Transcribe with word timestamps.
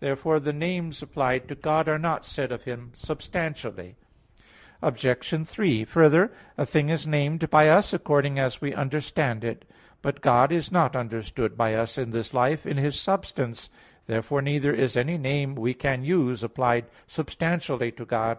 Therefore 0.00 0.38
the 0.38 0.52
names 0.52 1.00
applied 1.02 1.48
to 1.48 1.54
God 1.54 1.88
are 1.88 1.98
not 1.98 2.22
said 2.22 2.52
of 2.52 2.64
Him 2.64 2.92
substantially. 2.94 3.96
Obj. 4.82 5.48
3: 5.48 5.84
Further, 5.86 6.30
a 6.58 6.66
thing 6.66 6.90
is 6.90 7.06
named 7.06 7.48
by 7.48 7.66
us 7.70 7.94
according 7.94 8.38
as 8.38 8.60
we 8.60 8.74
understand 8.74 9.42
it. 9.42 9.64
But 10.02 10.20
God 10.20 10.52
is 10.52 10.70
not 10.70 10.94
understood 10.94 11.56
by 11.56 11.72
us 11.72 11.96
in 11.96 12.10
this 12.10 12.34
life 12.34 12.66
in 12.66 12.76
His 12.76 13.00
substance. 13.00 13.70
Therefore 14.06 14.42
neither 14.42 14.74
is 14.74 14.98
any 14.98 15.16
name 15.16 15.54
we 15.54 15.72
can 15.72 16.04
use 16.04 16.44
applied 16.44 16.84
substantially 17.06 17.90
to 17.92 18.04
God. 18.04 18.36